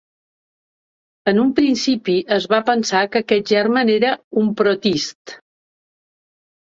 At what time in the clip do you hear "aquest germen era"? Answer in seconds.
3.25-4.15